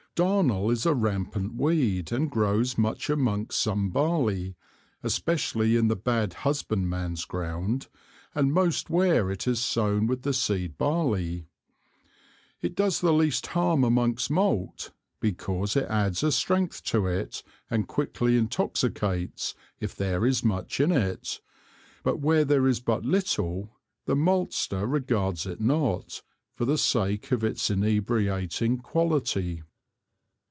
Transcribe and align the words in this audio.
Darnel 0.13 0.69
is 0.71 0.85
a 0.85 0.93
rampant 0.93 1.55
Weed 1.55 2.11
and 2.11 2.29
grows 2.29 2.77
much 2.77 3.09
amongst 3.09 3.57
some 3.61 3.91
Barley, 3.91 4.57
especially 5.03 5.77
in 5.77 5.87
the 5.87 5.95
bad 5.95 6.33
Husbandman's 6.33 7.23
Ground, 7.23 7.87
and 8.35 8.53
most 8.53 8.89
where 8.89 9.31
it 9.31 9.47
is 9.47 9.61
sown 9.61 10.07
with 10.07 10.23
the 10.23 10.33
Seed 10.33 10.77
barley: 10.77 11.47
It 12.61 12.75
does 12.75 12.99
the 12.99 13.13
least 13.13 13.47
harm 13.47 13.85
amongst 13.85 14.29
Malt, 14.29 14.91
because 15.21 15.77
it 15.77 15.85
adds 15.85 16.23
a 16.23 16.31
strength 16.33 16.83
to 16.83 17.07
it, 17.07 17.41
and 17.69 17.87
quickly 17.87 18.37
intoxicates, 18.37 19.55
if 19.79 19.95
there 19.95 20.25
is 20.25 20.43
much 20.43 20.81
in 20.81 20.91
it; 20.91 21.39
but 22.03 22.19
where 22.19 22.43
there 22.43 22.67
is 22.67 22.81
but 22.81 23.05
little, 23.05 23.77
the 24.07 24.15
Malster 24.15 24.85
regards 24.91 25.45
it 25.45 25.61
not, 25.61 26.21
for 26.53 26.65
the 26.65 26.77
sake 26.77 27.31
of 27.31 27.45
its 27.45 27.69
inebriating 27.69 28.77
quality. 28.77 29.63